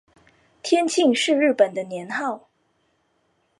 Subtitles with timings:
[0.63, 2.49] 天庆是日本的年号。